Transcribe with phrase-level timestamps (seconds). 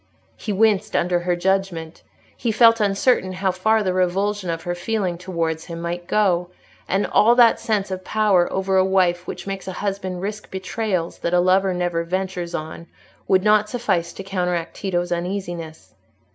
[0.35, 2.01] He winced under her judgment,
[2.35, 6.49] he felt uncertain how far the revulsion of her feeling towards him might go;
[6.87, 11.19] and all that sense of power over a wife which makes a husband risk betrayals
[11.19, 12.87] that a lover never ventures on,
[13.27, 15.93] would not suffice to counteract Tito's uneasiness.